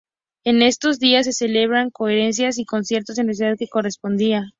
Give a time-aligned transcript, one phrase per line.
[0.43, 4.47] En estos días se celebraban conferencias y conciertos en la ciudad que correspondía.